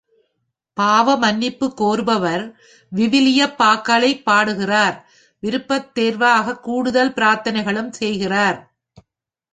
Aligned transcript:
பாவமன்னிப்பு 0.77 1.67
கோருபவர் 1.75 2.45
விவிலியப் 2.91 3.55
பாக்களைப் 3.57 4.25
பாடுகிறார், 4.25 4.97
விருப்பத் 5.43 5.91
தேர்வாகக் 5.93 6.63
கூடுதல் 6.63 7.13
பிரார்த்தனைகளும் 7.13 7.91
செய்கிறார். 7.91 8.59